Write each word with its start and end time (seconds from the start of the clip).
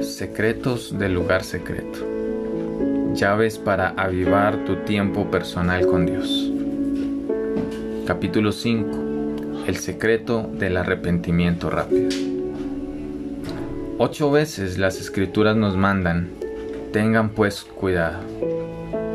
Secretos 0.00 0.96
del 0.96 1.14
lugar 1.14 1.42
secreto. 1.42 1.98
Llaves 3.14 3.58
para 3.58 3.88
avivar 3.90 4.64
tu 4.64 4.76
tiempo 4.76 5.28
personal 5.28 5.84
con 5.86 6.06
Dios. 6.06 6.52
Capítulo 8.06 8.52
5. 8.52 9.64
El 9.66 9.76
secreto 9.76 10.48
del 10.52 10.76
arrepentimiento 10.76 11.68
rápido. 11.68 12.10
Ocho 13.98 14.30
veces 14.30 14.78
las 14.78 15.00
escrituras 15.00 15.56
nos 15.56 15.76
mandan, 15.76 16.28
tengan 16.92 17.30
pues 17.30 17.64
cuidado. 17.64 18.20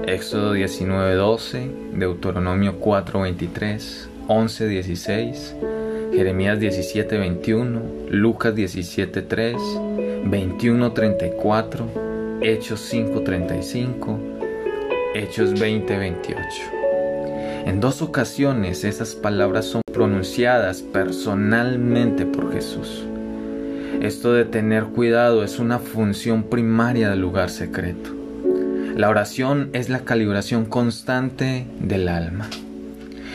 Éxodo 0.06 0.54
19:12, 0.54 1.94
Deuteronomio 1.94 2.78
4:23, 2.80 4.10
11:16, 4.28 5.56
Jeremías 6.14 6.60
17:21, 6.60 8.10
Lucas 8.10 8.54
17:3, 8.54 9.56
21:34, 10.26 12.40
Hechos 12.42 12.82
5:35, 12.82 14.20
Hechos 15.16 15.60
20:28. 15.60 16.82
En 17.66 17.80
dos 17.80 18.02
ocasiones 18.02 18.84
esas 18.84 19.16
palabras 19.16 19.66
son 19.66 19.82
pronunciadas 19.94 20.82
personalmente 20.82 22.26
por 22.26 22.52
Jesús. 22.52 23.04
Esto 24.02 24.34
de 24.34 24.46
tener 24.46 24.86
cuidado 24.86 25.44
es 25.44 25.60
una 25.60 25.78
función 25.78 26.44
primaria 26.44 27.10
del 27.10 27.22
lugar 27.22 27.50
secreto. 27.50 28.16
La 28.96 29.10
oración 29.10 29.70
es 29.74 29.90
la 29.90 30.00
calibración 30.00 30.66
constante 30.66 31.66
del 31.80 32.08
alma. 32.08 32.50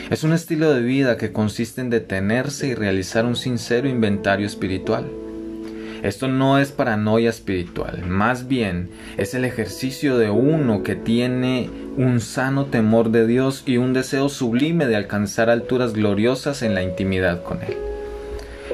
Es 0.09 0.23
un 0.23 0.33
estilo 0.33 0.73
de 0.73 0.81
vida 0.81 1.17
que 1.17 1.31
consiste 1.31 1.81
en 1.81 1.89
detenerse 1.89 2.67
y 2.67 2.75
realizar 2.75 3.25
un 3.25 3.35
sincero 3.35 3.87
inventario 3.87 4.45
espiritual. 4.45 5.05
Esto 6.07 6.29
no 6.29 6.57
es 6.57 6.71
paranoia 6.71 7.29
espiritual, 7.29 8.05
más 8.07 8.47
bien 8.47 8.87
es 9.17 9.33
el 9.33 9.43
ejercicio 9.43 10.17
de 10.17 10.29
uno 10.29 10.81
que 10.81 10.95
tiene 10.95 11.69
un 11.97 12.21
sano 12.21 12.67
temor 12.67 13.11
de 13.11 13.27
Dios 13.27 13.63
y 13.65 13.75
un 13.75 13.91
deseo 13.91 14.29
sublime 14.29 14.87
de 14.87 14.95
alcanzar 14.95 15.49
alturas 15.49 15.91
gloriosas 15.91 16.61
en 16.61 16.75
la 16.75 16.81
intimidad 16.81 17.43
con 17.43 17.61
Él. 17.61 17.75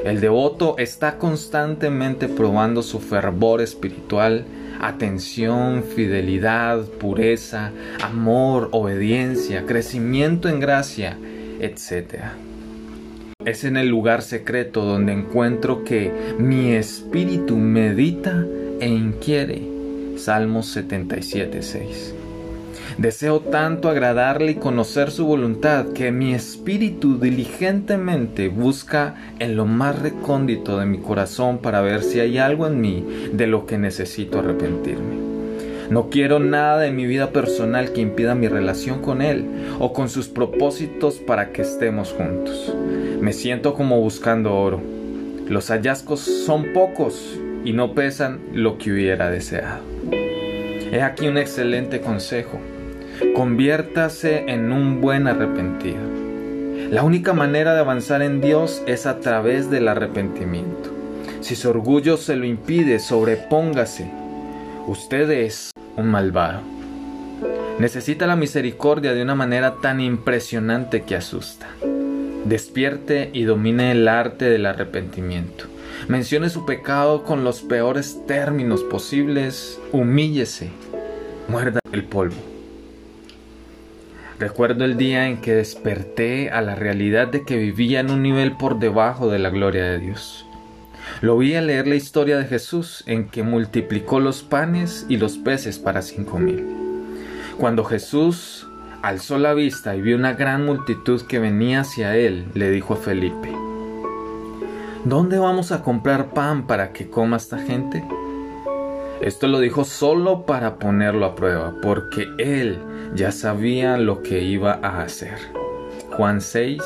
El 0.05 0.21
devoto 0.21 0.75
está 0.77 1.17
constantemente 1.17 2.27
probando 2.27 2.83
su 2.83 2.99
fervor 2.99 3.61
espiritual, 3.61 4.45
atención, 4.79 5.83
fidelidad, 5.83 6.81
pureza, 6.83 7.71
amor, 7.99 8.69
obediencia, 8.73 9.65
crecimiento 9.65 10.49
en 10.49 10.59
gracia, 10.59 11.17
etc. 11.59 12.25
Es 13.45 13.65
en 13.65 13.75
el 13.75 13.89
lugar 13.89 14.21
secreto 14.21 14.85
donde 14.85 15.11
encuentro 15.11 15.83
que 15.83 16.11
mi 16.39 16.71
espíritu 16.71 17.57
medita 17.57 18.45
e 18.79 18.87
inquiere. 18.87 19.61
Salmos 20.17 20.77
77.6. 20.77 22.13
Deseo 22.97 23.41
tanto 23.41 23.89
agradarle 23.89 24.51
y 24.51 24.55
conocer 24.55 25.11
su 25.11 25.25
voluntad 25.25 25.87
que 25.93 26.11
mi 26.11 26.33
espíritu 26.33 27.19
diligentemente 27.19 28.47
busca 28.47 29.15
en 29.39 29.57
lo 29.57 29.65
más 29.65 29.99
recóndito 29.99 30.79
de 30.79 30.85
mi 30.85 30.99
corazón 30.99 31.57
para 31.57 31.81
ver 31.81 32.03
si 32.03 32.21
hay 32.21 32.37
algo 32.37 32.67
en 32.67 32.79
mí 32.79 33.05
de 33.33 33.47
lo 33.47 33.65
que 33.65 33.77
necesito 33.77 34.39
arrepentirme. 34.39 35.22
No 35.89 36.09
quiero 36.09 36.39
nada 36.39 36.79
de 36.79 36.91
mi 36.91 37.05
vida 37.05 37.31
personal 37.31 37.91
que 37.91 38.01
impida 38.01 38.35
mi 38.35 38.47
relación 38.47 39.01
con 39.01 39.21
Él 39.21 39.45
o 39.79 39.93
con 39.93 40.09
sus 40.09 40.27
propósitos 40.27 41.15
para 41.15 41.51
que 41.51 41.61
estemos 41.61 42.11
juntos. 42.11 42.73
Me 43.21 43.33
siento 43.33 43.73
como 43.73 43.99
buscando 43.99 44.55
oro. 44.55 44.81
Los 45.47 45.69
hallazgos 45.69 46.21
son 46.21 46.73
pocos 46.73 47.39
y 47.65 47.73
no 47.73 47.93
pesan 47.93 48.39
lo 48.53 48.77
que 48.77 48.91
hubiera 48.91 49.29
deseado. 49.29 49.81
He 50.91 51.01
aquí 51.01 51.27
un 51.27 51.37
excelente 51.37 52.01
consejo. 52.01 52.59
Conviértase 53.35 54.45
en 54.47 54.71
un 54.71 55.01
buen 55.01 55.27
arrepentido. 55.27 56.01
La 56.91 57.03
única 57.03 57.33
manera 57.33 57.73
de 57.73 57.79
avanzar 57.79 58.21
en 58.21 58.41
Dios 58.41 58.83
es 58.85 59.05
a 59.05 59.19
través 59.19 59.69
del 59.69 59.87
arrepentimiento. 59.87 60.91
Si 61.41 61.55
su 61.55 61.69
orgullo 61.69 62.17
se 62.17 62.35
lo 62.35 62.45
impide, 62.45 62.99
sobrepóngase. 62.99 64.09
Usted 64.87 65.29
es 65.31 65.72
un 65.95 66.09
malvado. 66.09 66.61
Necesita 67.79 68.27
la 68.27 68.35
misericordia 68.35 69.13
de 69.13 69.23
una 69.23 69.35
manera 69.35 69.75
tan 69.81 69.99
impresionante 69.99 71.03
que 71.03 71.15
asusta. 71.15 71.67
Despierte 72.45 73.29
y 73.33 73.43
domine 73.43 73.91
el 73.91 74.07
arte 74.07 74.45
del 74.45 74.65
arrepentimiento. 74.65 75.65
Mencione 76.07 76.49
su 76.49 76.65
pecado 76.65 77.23
con 77.23 77.43
los 77.43 77.61
peores 77.61 78.19
términos 78.27 78.83
posibles. 78.83 79.79
Humíllese. 79.91 80.69
Muerda 81.47 81.79
el 81.91 82.03
polvo. 82.03 82.35
Recuerdo 84.39 84.83
el 84.83 84.97
día 84.97 85.27
en 85.27 85.41
que 85.41 85.53
desperté 85.53 86.49
a 86.49 86.61
la 86.61 86.75
realidad 86.75 87.27
de 87.27 87.45
que 87.45 87.57
vivía 87.57 88.01
en 88.01 88.11
un 88.11 88.21
nivel 88.21 88.57
por 88.57 88.79
debajo 88.79 89.29
de 89.29 89.39
la 89.39 89.49
gloria 89.49 89.83
de 89.85 89.99
Dios. 89.99 90.45
Lo 91.21 91.37
vi 91.37 91.51
leer 91.59 91.87
la 91.87 91.95
historia 91.95 92.37
de 92.37 92.45
Jesús 92.45 93.03
en 93.07 93.29
que 93.29 93.43
multiplicó 93.43 94.19
los 94.19 94.43
panes 94.43 95.05
y 95.09 95.17
los 95.17 95.37
peces 95.37 95.79
para 95.79 96.01
cinco 96.01 96.39
mil. 96.39 96.65
Cuando 97.57 97.83
Jesús 97.83 98.67
alzó 99.01 99.37
la 99.37 99.53
vista 99.53 99.95
y 99.95 100.01
vio 100.01 100.15
una 100.15 100.33
gran 100.33 100.65
multitud 100.65 101.21
que 101.23 101.39
venía 101.39 101.81
hacia 101.81 102.15
él, 102.15 102.45
le 102.53 102.69
dijo 102.71 102.93
a 102.93 102.97
Felipe, 102.97 103.51
¿Dónde 105.05 105.37
vamos 105.37 105.73
a 105.73 105.83
comprar 105.83 106.29
pan 106.29 106.65
para 106.65 106.93
que 106.93 107.09
coma 107.09 107.35
esta 107.35 107.59
gente? 107.59 108.03
Esto 109.19 109.47
lo 109.47 109.59
dijo 109.59 109.83
solo 109.83 110.45
para 110.45 110.79
ponerlo 110.79 111.25
a 111.25 111.35
prueba, 111.35 111.75
porque 111.81 112.29
él 112.37 112.79
ya 113.13 113.33
sabía 113.33 113.97
lo 113.97 114.23
que 114.23 114.41
iba 114.41 114.79
a 114.81 115.01
hacer. 115.01 115.37
Juan 116.11 116.39
6, 116.39 116.81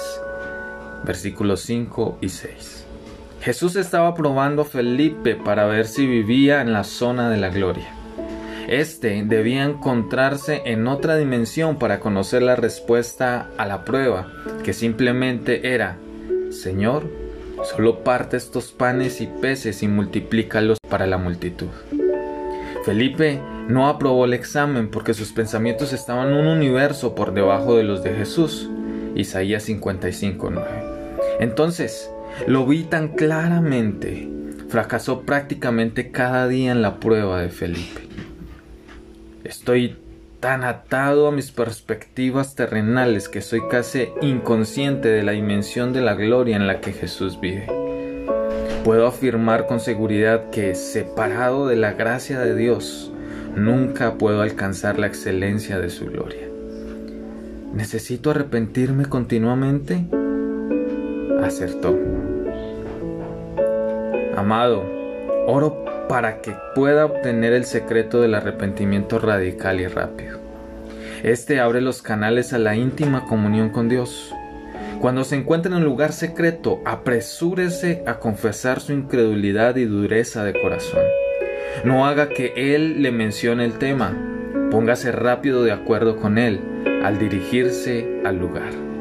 versículos 1.05 1.61
5 1.61 2.17
y 2.21 2.29
6. 2.29 2.86
Jesús 3.41 3.75
estaba 3.75 4.13
probando 4.15 4.63
a 4.63 4.65
Felipe 4.65 5.35
para 5.35 5.65
ver 5.65 5.87
si 5.87 6.05
vivía 6.05 6.61
en 6.61 6.73
la 6.73 6.83
zona 6.83 7.29
de 7.29 7.37
la 7.37 7.49
gloria. 7.49 7.87
Este 8.67 9.23
debía 9.23 9.63
encontrarse 9.63 10.61
en 10.65 10.87
otra 10.87 11.15
dimensión 11.15 11.77
para 11.77 12.01
conocer 12.01 12.41
la 12.41 12.57
respuesta 12.57 13.49
a 13.57 13.65
la 13.65 13.85
prueba, 13.85 14.27
que 14.63 14.73
simplemente 14.73 15.73
era, 15.73 15.97
Señor, 16.49 17.09
solo 17.63 18.03
parte 18.03 18.35
estos 18.35 18.73
panes 18.73 19.21
y 19.21 19.27
peces 19.27 19.83
y 19.83 19.87
multiplícalos 19.87 20.77
para 20.89 21.07
la 21.07 21.17
multitud. 21.17 21.69
Felipe 22.83 23.39
no 23.67 23.87
aprobó 23.87 24.25
el 24.25 24.33
examen 24.33 24.89
porque 24.89 25.13
sus 25.13 25.31
pensamientos 25.31 25.93
estaban 25.93 26.33
un 26.33 26.47
universo 26.47 27.15
por 27.15 27.33
debajo 27.33 27.77
de 27.77 27.83
los 27.83 28.03
de 28.03 28.15
Jesús. 28.15 28.69
Isaías 29.15 29.63
55:9. 29.63 30.61
Entonces, 31.39 32.09
lo 32.47 32.65
vi 32.65 32.83
tan 32.83 33.09
claramente. 33.09 34.29
Fracasó 34.69 35.21
prácticamente 35.21 36.11
cada 36.11 36.47
día 36.47 36.71
en 36.71 36.81
la 36.81 36.99
prueba 36.99 37.41
de 37.41 37.49
Felipe. 37.49 38.01
Estoy 39.43 39.95
tan 40.39 40.63
atado 40.63 41.27
a 41.27 41.31
mis 41.31 41.51
perspectivas 41.51 42.55
terrenales 42.55 43.29
que 43.29 43.41
soy 43.41 43.61
casi 43.69 44.09
inconsciente 44.21 45.07
de 45.07 45.23
la 45.23 45.31
dimensión 45.31 45.93
de 45.93 46.01
la 46.01 46.15
gloria 46.15 46.55
en 46.55 46.67
la 46.67 46.79
que 46.81 46.93
Jesús 46.93 47.39
vive. 47.39 47.67
Puedo 48.83 49.07
afirmar 49.07 49.67
con 49.67 49.79
seguridad 49.79 50.49
que, 50.49 50.75
separado 50.75 51.67
de 51.67 51.75
la 51.75 51.93
gracia 51.93 52.39
de 52.39 52.55
Dios, 52.55 53.11
nunca 53.55 54.15
puedo 54.15 54.41
alcanzar 54.41 54.99
la 54.99 55.07
excelencia 55.07 55.79
de 55.79 55.89
su 55.89 56.05
gloria. 56.05 56.47
¿Necesito 57.73 58.31
arrepentirme 58.31 59.05
continuamente? 59.05 60.05
Acertó. 61.47 61.97
Amado, 64.35 64.83
oro 65.47 65.85
para 66.07 66.41
que 66.41 66.53
pueda 66.75 67.05
obtener 67.05 67.53
el 67.53 67.65
secreto 67.65 68.21
del 68.21 68.35
arrepentimiento 68.35 69.17
radical 69.19 69.79
y 69.79 69.87
rápido. 69.87 70.39
Este 71.23 71.59
abre 71.59 71.81
los 71.81 72.01
canales 72.01 72.53
a 72.53 72.59
la 72.59 72.75
íntima 72.75 73.25
comunión 73.25 73.69
con 73.69 73.89
Dios 73.89 74.33
cuando 74.99 75.23
se 75.23 75.35
encuentre 75.35 75.71
en 75.71 75.77
un 75.77 75.83
lugar 75.83 76.11
secreto, 76.11 76.81
apresúrese 76.83 78.03
a 78.07 78.17
confesar 78.17 78.79
su 78.79 78.93
incredulidad 78.93 79.75
y 79.75 79.85
dureza 79.85 80.43
de 80.43 80.59
corazón. 80.59 81.03
No 81.83 82.07
haga 82.07 82.29
que 82.29 82.53
Él 82.55 83.03
le 83.03 83.11
mencione 83.11 83.63
el 83.63 83.77
tema. 83.77 84.17
Póngase 84.71 85.11
rápido 85.11 85.63
de 85.63 85.71
acuerdo 85.71 86.17
con 86.17 86.39
Él 86.39 86.59
al 87.03 87.19
dirigirse 87.19 88.21
al 88.25 88.39
lugar. 88.39 88.96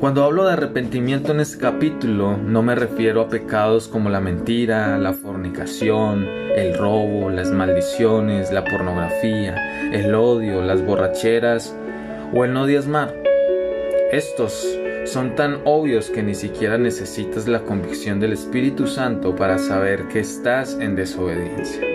Cuando 0.00 0.24
hablo 0.24 0.46
de 0.46 0.54
arrepentimiento 0.54 1.32
en 1.32 1.40
este 1.40 1.58
capítulo, 1.58 2.38
no 2.38 2.62
me 2.62 2.74
refiero 2.74 3.20
a 3.20 3.28
pecados 3.28 3.86
como 3.86 4.08
la 4.08 4.18
mentira, 4.18 4.96
la 4.96 5.12
fornicación, 5.12 6.26
el 6.56 6.74
robo, 6.78 7.28
las 7.28 7.50
maldiciones, 7.50 8.50
la 8.50 8.64
pornografía, 8.64 9.92
el 9.92 10.14
odio, 10.14 10.62
las 10.62 10.82
borracheras 10.82 11.76
o 12.32 12.46
el 12.46 12.54
no 12.54 12.64
diezmar. 12.64 13.14
Estos 14.10 14.66
son 15.04 15.34
tan 15.34 15.60
obvios 15.66 16.08
que 16.08 16.22
ni 16.22 16.34
siquiera 16.34 16.78
necesitas 16.78 17.46
la 17.46 17.60
convicción 17.60 18.20
del 18.20 18.32
Espíritu 18.32 18.86
Santo 18.86 19.36
para 19.36 19.58
saber 19.58 20.08
que 20.08 20.20
estás 20.20 20.78
en 20.80 20.96
desobediencia. 20.96 21.89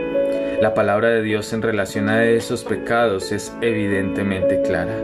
La 0.66 0.74
palabra 0.74 1.10
de 1.10 1.22
Dios 1.22 1.54
en 1.54 1.62
relación 1.62 2.10
a 2.10 2.26
esos 2.26 2.64
pecados 2.64 3.32
es 3.32 3.54
evidentemente 3.62 4.64
clara. 4.64 4.98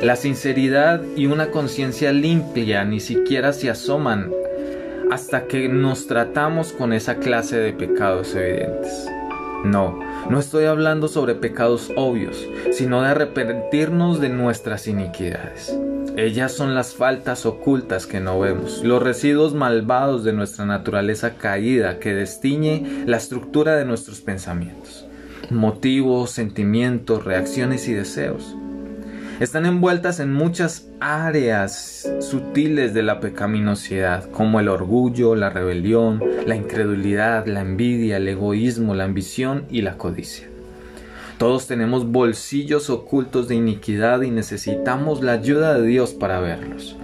La 0.00 0.16
sinceridad 0.16 1.02
y 1.16 1.26
una 1.26 1.50
conciencia 1.50 2.12
limpia 2.12 2.82
ni 2.86 2.98
siquiera 2.98 3.52
se 3.52 3.68
asoman 3.68 4.32
hasta 5.10 5.48
que 5.48 5.68
nos 5.68 6.06
tratamos 6.06 6.72
con 6.72 6.94
esa 6.94 7.16
clase 7.16 7.58
de 7.58 7.74
pecados 7.74 8.34
evidentes. 8.34 9.06
No, 9.64 10.00
no 10.30 10.38
estoy 10.38 10.64
hablando 10.64 11.08
sobre 11.08 11.34
pecados 11.34 11.92
obvios, 11.94 12.48
sino 12.70 13.02
de 13.02 13.08
arrepentirnos 13.08 14.18
de 14.18 14.30
nuestras 14.30 14.88
iniquidades. 14.88 15.78
Ellas 16.16 16.52
son 16.52 16.74
las 16.74 16.94
faltas 16.94 17.46
ocultas 17.46 18.06
que 18.06 18.20
no 18.20 18.38
vemos, 18.38 18.84
los 18.84 19.02
residuos 19.02 19.54
malvados 19.54 20.24
de 20.24 20.34
nuestra 20.34 20.66
naturaleza 20.66 21.36
caída 21.36 21.98
que 22.00 22.12
destiñe 22.12 23.04
la 23.06 23.16
estructura 23.16 23.76
de 23.76 23.86
nuestros 23.86 24.20
pensamientos, 24.20 25.06
motivos, 25.48 26.30
sentimientos, 26.30 27.24
reacciones 27.24 27.88
y 27.88 27.94
deseos. 27.94 28.54
Están 29.40 29.64
envueltas 29.64 30.20
en 30.20 30.34
muchas 30.34 30.86
áreas 31.00 32.06
sutiles 32.20 32.92
de 32.92 33.02
la 33.02 33.18
pecaminosidad, 33.18 34.30
como 34.30 34.60
el 34.60 34.68
orgullo, 34.68 35.34
la 35.34 35.48
rebelión, 35.48 36.22
la 36.46 36.56
incredulidad, 36.56 37.46
la 37.46 37.62
envidia, 37.62 38.18
el 38.18 38.28
egoísmo, 38.28 38.94
la 38.94 39.04
ambición 39.04 39.64
y 39.70 39.80
la 39.80 39.96
codicia. 39.96 40.51
Todos 41.42 41.66
tenemos 41.66 42.06
bolsillos 42.06 42.88
ocultos 42.88 43.48
de 43.48 43.56
iniquidad 43.56 44.22
y 44.22 44.30
necesitamos 44.30 45.24
la 45.24 45.32
ayuda 45.32 45.74
de 45.74 45.84
Dios 45.84 46.12
para 46.12 46.38
verlos. 46.38 46.94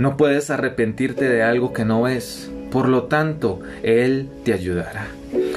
No 0.00 0.16
puedes 0.16 0.50
arrepentirte 0.50 1.28
de 1.28 1.44
algo 1.44 1.72
que 1.72 1.84
no 1.84 2.02
ves, 2.02 2.50
por 2.72 2.88
lo 2.88 3.04
tanto, 3.04 3.60
Él 3.84 4.28
te 4.44 4.54
ayudará. 4.54 5.06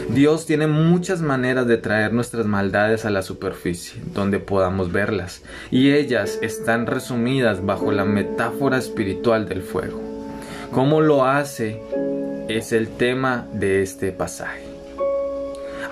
Dios 0.09 0.45
tiene 0.45 0.67
muchas 0.67 1.23
maneras 1.23 1.65
de 1.65 1.77
traer 1.77 2.13
nuestras 2.13 2.45
maldades 2.45 3.03
a 3.05 3.09
la 3.09 3.23
superficie, 3.23 3.99
donde 4.13 4.37
podamos 4.37 4.91
verlas, 4.91 5.41
y 5.71 5.93
ellas 5.93 6.37
están 6.43 6.85
resumidas 6.85 7.65
bajo 7.65 7.91
la 7.91 8.05
metáfora 8.05 8.77
espiritual 8.77 9.49
del 9.49 9.63
fuego. 9.63 9.99
¿Cómo 10.71 11.01
lo 11.01 11.25
hace? 11.25 11.81
Es 12.47 12.73
el 12.73 12.89
tema 12.89 13.47
de 13.53 13.81
este 13.81 14.11
pasaje. 14.11 14.66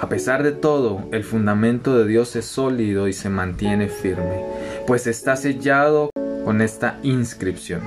A 0.05 0.07
pesar 0.07 0.43
de 0.43 0.51
todo, 0.51 1.09
el 1.11 1.23
fundamento 1.23 1.97
de 1.97 2.05
Dios 2.05 2.35
es 2.35 2.45
sólido 2.45 3.07
y 3.07 3.13
se 3.13 3.27
mantiene 3.27 3.87
firme, 3.87 4.45
pues 4.85 5.07
está 5.07 5.35
sellado 5.35 6.11
con 6.43 6.61
esta 6.61 6.99
inscripción. 7.01 7.81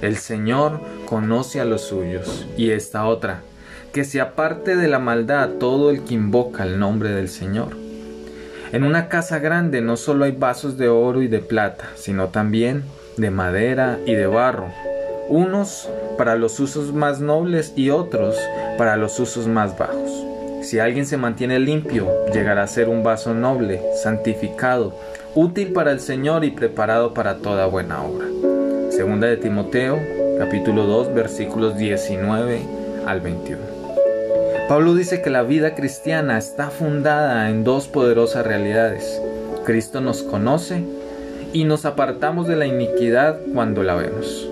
El 0.00 0.16
Señor 0.16 0.80
conoce 1.04 1.60
a 1.60 1.66
los 1.66 1.82
suyos. 1.82 2.46
Y 2.56 2.70
esta 2.70 3.04
otra, 3.04 3.42
que 3.92 4.04
se 4.04 4.22
aparte 4.22 4.76
de 4.76 4.88
la 4.88 4.98
maldad 4.98 5.50
todo 5.60 5.90
el 5.90 6.04
que 6.04 6.14
invoca 6.14 6.62
el 6.62 6.78
nombre 6.78 7.10
del 7.10 7.28
Señor. 7.28 7.76
En 8.72 8.82
una 8.82 9.10
casa 9.10 9.38
grande 9.38 9.82
no 9.82 9.98
solo 9.98 10.24
hay 10.24 10.32
vasos 10.32 10.78
de 10.78 10.88
oro 10.88 11.20
y 11.20 11.28
de 11.28 11.40
plata, 11.40 11.84
sino 11.96 12.28
también 12.28 12.82
de 13.18 13.30
madera 13.30 13.98
y 14.06 14.14
de 14.14 14.26
barro, 14.26 14.68
unos 15.28 15.90
para 16.16 16.34
los 16.34 16.58
usos 16.60 16.94
más 16.94 17.20
nobles 17.20 17.74
y 17.76 17.90
otros 17.90 18.36
para 18.78 18.96
los 18.96 19.20
usos 19.20 19.46
más 19.48 19.76
bajos. 19.76 20.21
Si 20.72 20.80
alguien 20.80 21.04
se 21.04 21.18
mantiene 21.18 21.58
limpio, 21.58 22.08
llegará 22.32 22.62
a 22.62 22.66
ser 22.66 22.88
un 22.88 23.02
vaso 23.02 23.34
noble, 23.34 23.82
santificado, 24.02 24.94
útil 25.34 25.74
para 25.74 25.92
el 25.92 26.00
Señor 26.00 26.46
y 26.46 26.50
preparado 26.50 27.12
para 27.12 27.36
toda 27.36 27.66
buena 27.66 28.02
obra. 28.02 28.24
Segunda 28.88 29.26
de 29.26 29.36
Timoteo, 29.36 30.00
capítulo 30.38 30.86
2, 30.86 31.12
versículos 31.12 31.76
19 31.76 32.62
al 33.06 33.20
21. 33.20 33.60
Pablo 34.66 34.94
dice 34.94 35.20
que 35.20 35.28
la 35.28 35.42
vida 35.42 35.74
cristiana 35.74 36.38
está 36.38 36.70
fundada 36.70 37.50
en 37.50 37.64
dos 37.64 37.86
poderosas 37.86 38.46
realidades. 38.46 39.20
Cristo 39.66 40.00
nos 40.00 40.22
conoce 40.22 40.82
y 41.52 41.64
nos 41.64 41.84
apartamos 41.84 42.48
de 42.48 42.56
la 42.56 42.64
iniquidad 42.64 43.38
cuando 43.52 43.82
la 43.82 43.94
vemos. 43.94 44.48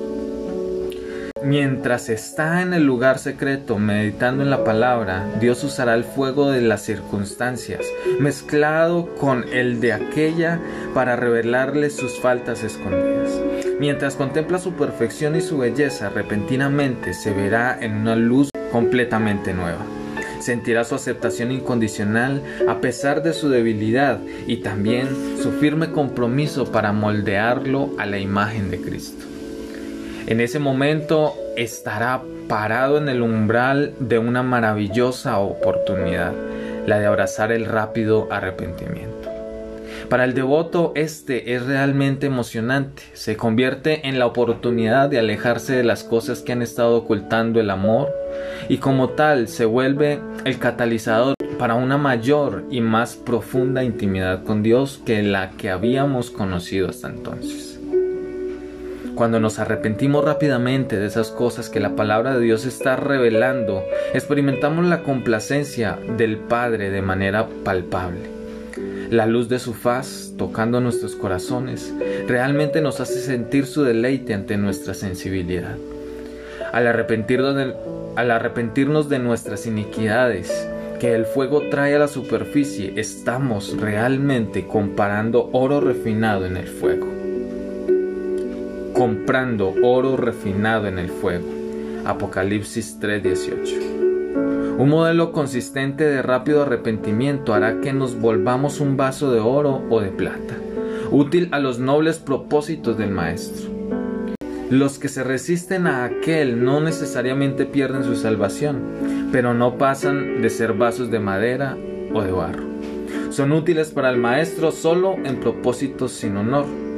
Mientras 1.42 2.10
está 2.10 2.60
en 2.60 2.74
el 2.74 2.84
lugar 2.84 3.18
secreto 3.18 3.78
meditando 3.78 4.42
en 4.42 4.50
la 4.50 4.62
palabra, 4.62 5.26
Dios 5.40 5.64
usará 5.64 5.94
el 5.94 6.04
fuego 6.04 6.50
de 6.50 6.60
las 6.60 6.82
circunstancias, 6.82 7.80
mezclado 8.18 9.14
con 9.14 9.46
el 9.50 9.80
de 9.80 9.94
aquella, 9.94 10.60
para 10.92 11.16
revelarle 11.16 11.88
sus 11.88 12.20
faltas 12.20 12.62
escondidas. 12.62 13.40
Mientras 13.78 14.16
contempla 14.16 14.58
su 14.58 14.74
perfección 14.74 15.34
y 15.34 15.40
su 15.40 15.56
belleza, 15.56 16.10
repentinamente 16.10 17.14
se 17.14 17.32
verá 17.32 17.78
en 17.80 17.94
una 17.94 18.16
luz 18.16 18.50
completamente 18.70 19.54
nueva. 19.54 19.86
Sentirá 20.40 20.84
su 20.84 20.94
aceptación 20.94 21.52
incondicional 21.52 22.42
a 22.68 22.82
pesar 22.82 23.22
de 23.22 23.32
su 23.32 23.48
debilidad 23.48 24.20
y 24.46 24.58
también 24.58 25.08
su 25.42 25.52
firme 25.52 25.90
compromiso 25.90 26.70
para 26.70 26.92
moldearlo 26.92 27.94
a 27.96 28.04
la 28.04 28.18
imagen 28.18 28.70
de 28.70 28.80
Cristo. 28.82 29.24
En 30.30 30.40
ese 30.40 30.60
momento 30.60 31.34
estará 31.56 32.22
parado 32.46 32.98
en 32.98 33.08
el 33.08 33.20
umbral 33.20 33.94
de 33.98 34.20
una 34.20 34.44
maravillosa 34.44 35.40
oportunidad, 35.40 36.32
la 36.86 37.00
de 37.00 37.06
abrazar 37.06 37.50
el 37.50 37.64
rápido 37.64 38.28
arrepentimiento. 38.30 39.28
Para 40.08 40.22
el 40.22 40.34
devoto 40.34 40.92
este 40.94 41.54
es 41.54 41.66
realmente 41.66 42.28
emocionante, 42.28 43.02
se 43.12 43.36
convierte 43.36 44.06
en 44.06 44.20
la 44.20 44.26
oportunidad 44.26 45.08
de 45.08 45.18
alejarse 45.18 45.74
de 45.74 45.82
las 45.82 46.04
cosas 46.04 46.42
que 46.42 46.52
han 46.52 46.62
estado 46.62 46.96
ocultando 46.96 47.58
el 47.58 47.68
amor 47.68 48.14
y 48.68 48.78
como 48.78 49.08
tal 49.08 49.48
se 49.48 49.64
vuelve 49.64 50.20
el 50.44 50.60
catalizador 50.60 51.34
para 51.58 51.74
una 51.74 51.98
mayor 51.98 52.66
y 52.70 52.80
más 52.80 53.16
profunda 53.16 53.82
intimidad 53.82 54.44
con 54.44 54.62
Dios 54.62 55.02
que 55.04 55.24
la 55.24 55.50
que 55.50 55.70
habíamos 55.70 56.30
conocido 56.30 56.88
hasta 56.88 57.08
entonces. 57.08 57.69
Cuando 59.20 59.38
nos 59.38 59.58
arrepentimos 59.58 60.24
rápidamente 60.24 60.98
de 60.98 61.06
esas 61.06 61.30
cosas 61.30 61.68
que 61.68 61.78
la 61.78 61.94
palabra 61.94 62.34
de 62.34 62.40
Dios 62.40 62.64
está 62.64 62.96
revelando, 62.96 63.84
experimentamos 64.14 64.86
la 64.86 65.02
complacencia 65.02 65.98
del 66.16 66.38
Padre 66.38 66.88
de 66.88 67.02
manera 67.02 67.46
palpable. 67.62 68.30
La 69.10 69.26
luz 69.26 69.50
de 69.50 69.58
su 69.58 69.74
faz, 69.74 70.32
tocando 70.38 70.80
nuestros 70.80 71.16
corazones, 71.16 71.92
realmente 72.28 72.80
nos 72.80 73.00
hace 73.00 73.20
sentir 73.20 73.66
su 73.66 73.84
deleite 73.84 74.32
ante 74.32 74.56
nuestra 74.56 74.94
sensibilidad. 74.94 75.76
Al 76.72 76.86
arrepentirnos 76.86 79.10
de, 79.10 79.18
nuestras 79.18 79.66
iniquidades, 79.66 80.66
que 80.98 81.14
el 81.14 81.26
fuego 81.26 81.68
trae 81.68 81.94
a 81.94 81.98
la 81.98 82.08
superficie, 82.08 82.94
estamos 82.96 83.76
realmente 83.78 84.66
comparando 84.66 85.50
oro 85.52 85.82
refinado 85.82 86.46
en 86.46 86.56
el 86.56 86.68
fuego 86.68 87.19
comprando 89.00 89.74
oro 89.82 90.18
refinado 90.18 90.86
en 90.86 90.98
el 90.98 91.08
fuego. 91.08 91.46
Apocalipsis 92.04 92.98
3:18. 93.00 94.76
Un 94.76 94.90
modelo 94.90 95.32
consistente 95.32 96.04
de 96.04 96.20
rápido 96.20 96.64
arrepentimiento 96.64 97.54
hará 97.54 97.80
que 97.80 97.94
nos 97.94 98.20
volvamos 98.20 98.78
un 98.78 98.98
vaso 98.98 99.32
de 99.32 99.40
oro 99.40 99.82
o 99.88 100.02
de 100.02 100.10
plata, 100.10 100.54
útil 101.10 101.48
a 101.52 101.60
los 101.60 101.78
nobles 101.78 102.18
propósitos 102.18 102.98
del 102.98 103.10
Maestro. 103.10 103.70
Los 104.68 104.98
que 104.98 105.08
se 105.08 105.24
resisten 105.24 105.86
a 105.86 106.04
aquel 106.04 106.62
no 106.62 106.82
necesariamente 106.82 107.64
pierden 107.64 108.04
su 108.04 108.16
salvación, 108.16 108.82
pero 109.32 109.54
no 109.54 109.78
pasan 109.78 110.42
de 110.42 110.50
ser 110.50 110.74
vasos 110.74 111.10
de 111.10 111.20
madera 111.20 111.74
o 112.12 112.20
de 112.20 112.32
barro. 112.32 112.64
Son 113.30 113.52
útiles 113.52 113.92
para 113.92 114.10
el 114.10 114.18
Maestro 114.18 114.70
solo 114.70 115.16
en 115.24 115.40
propósitos 115.40 116.12
sin 116.12 116.36
honor 116.36 116.89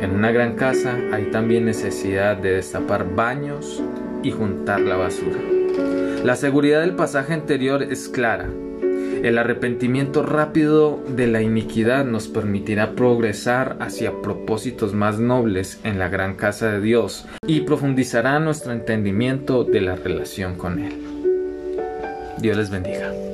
en 0.00 0.10
una 0.10 0.30
gran 0.30 0.54
casa 0.54 0.96
hay 1.12 1.30
también 1.30 1.64
necesidad 1.64 2.36
de 2.36 2.52
destapar 2.52 3.14
baños 3.14 3.82
y 4.22 4.30
juntar 4.30 4.80
la 4.80 4.96
basura. 4.96 5.38
La 6.24 6.36
seguridad 6.36 6.80
del 6.80 6.96
pasaje 6.96 7.34
anterior 7.34 7.82
es 7.82 8.08
clara. 8.08 8.48
El 9.22 9.38
arrepentimiento 9.38 10.22
rápido 10.22 11.02
de 11.08 11.26
la 11.26 11.40
iniquidad 11.40 12.04
nos 12.04 12.28
permitirá 12.28 12.92
progresar 12.92 13.76
hacia 13.80 14.20
propósitos 14.22 14.92
más 14.92 15.18
nobles 15.18 15.80
en 15.84 15.98
la 15.98 16.08
gran 16.08 16.34
casa 16.34 16.70
de 16.72 16.80
Dios 16.80 17.26
y 17.46 17.62
profundizará 17.62 18.38
nuestro 18.38 18.72
entendimiento 18.72 19.64
de 19.64 19.80
la 19.80 19.96
relación 19.96 20.56
con 20.56 20.78
Él. 20.80 20.92
Dios 22.38 22.56
les 22.56 22.70
bendiga. 22.70 23.25